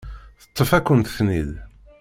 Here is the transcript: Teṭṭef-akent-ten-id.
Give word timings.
Teṭṭef-akent-ten-id. 0.41 1.51